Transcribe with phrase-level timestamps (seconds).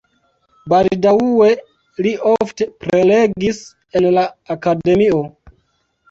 [0.71, 1.49] Baldaŭe
[2.05, 3.59] li ofte prelegis
[3.99, 4.23] en la
[4.57, 5.21] akademio.